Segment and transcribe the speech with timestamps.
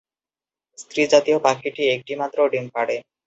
[0.77, 2.95] স্ত্রীজাতীয় পাখিটি একটিমাত্র ডিম পাড়ে।